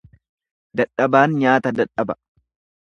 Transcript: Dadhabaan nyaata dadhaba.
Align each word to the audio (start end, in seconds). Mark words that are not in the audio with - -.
Dadhabaan 0.81 1.37
nyaata 1.43 1.77
dadhaba. 1.83 2.21